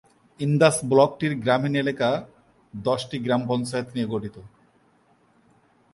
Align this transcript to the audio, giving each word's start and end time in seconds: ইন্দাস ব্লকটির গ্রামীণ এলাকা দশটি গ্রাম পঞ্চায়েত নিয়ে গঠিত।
ইন্দাস 0.39 0.77
ব্লকটির 0.91 1.33
গ্রামীণ 1.43 1.73
এলাকা 1.83 2.09
দশটি 2.73 3.17
গ্রাম 3.25 3.41
পঞ্চায়েত 3.49 3.87
নিয়ে 3.95 4.11
গঠিত। 4.13 4.35